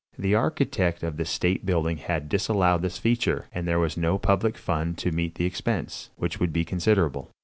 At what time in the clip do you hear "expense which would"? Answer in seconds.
5.45-6.51